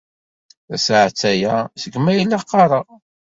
[0.67, 2.85] Tasaɛet aya seg mi ay la qqareɣ.